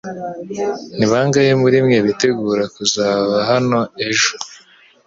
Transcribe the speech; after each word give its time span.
Ni 0.97 1.05
bangahe 1.11 1.51
muri 1.61 1.77
mwe 1.85 1.97
muteganya 2.05 2.65
kuzaba 2.75 3.35
hano 3.49 3.79
ejo? 4.07 4.33